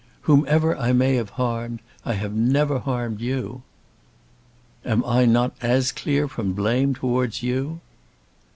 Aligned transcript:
Whomever 0.21 0.75
I 0.75 0.93
may 0.93 1.13
have 1.17 1.29
harmed, 1.29 1.79
I 2.03 2.13
have 2.13 2.33
never 2.33 2.79
harmed 2.79 3.21
you." 3.21 3.61
"Am 4.83 5.05
I 5.05 5.25
not 5.25 5.55
as 5.61 5.91
clear 5.91 6.27
from 6.27 6.53
blame 6.53 6.95
towards 6.95 7.43
you?" 7.43 7.81